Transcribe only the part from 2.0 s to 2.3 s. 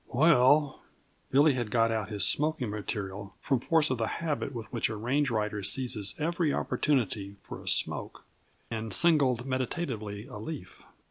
his